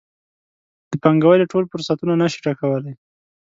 د 0.89 0.93
پانګونې 1.03 1.45
ټول 1.51 1.63
فرصتونه 1.71 2.13
نه 2.21 2.27
شي 2.31 2.39
ډکولی. 2.45 2.93